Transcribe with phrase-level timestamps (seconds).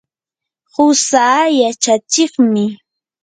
[0.73, 2.65] qusaa yachachiqmi.